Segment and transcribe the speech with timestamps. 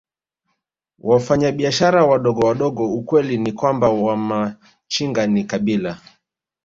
[0.99, 6.01] Wafanyabiashara wadogowadogo Ukweli ni kwamba Wamachinga ni kabila